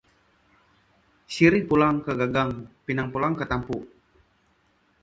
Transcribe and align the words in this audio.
Sirih 1.33 1.65
pulang 1.69 1.95
ke 2.05 2.13
gagang, 2.21 2.51
pinang 2.89 3.09
pulang 3.13 3.33
ke 3.39 3.45
tampuk 3.51 3.83